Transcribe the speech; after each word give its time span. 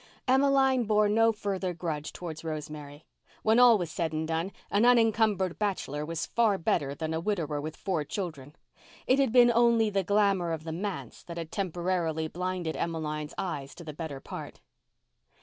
Emmeline 0.27 0.85
bore 0.85 1.07
no 1.07 1.31
further 1.31 1.75
grudge 1.75 2.11
towards 2.11 2.43
Rosemary. 2.43 3.05
When 3.43 3.59
all 3.59 3.77
was 3.77 3.91
said 3.91 4.13
and 4.13 4.27
done, 4.27 4.51
an 4.71 4.83
unencumbered 4.83 5.59
bachelor 5.59 6.03
was 6.03 6.25
far 6.25 6.57
better 6.57 6.95
than 6.95 7.13
a 7.13 7.19
widower 7.19 7.61
with 7.61 7.75
four 7.75 8.03
children. 8.03 8.55
It 9.05 9.19
had 9.19 9.31
been 9.31 9.51
only 9.53 9.91
the 9.91 10.01
glamour 10.01 10.53
of 10.53 10.63
the 10.63 10.71
manse 10.71 11.21
that 11.25 11.37
had 11.37 11.51
temporarily 11.51 12.27
blinded 12.27 12.75
Emmeline's 12.75 13.35
eyes 13.37 13.75
to 13.75 13.83
the 13.83 13.93
better 13.93 14.19
part. 14.19 14.59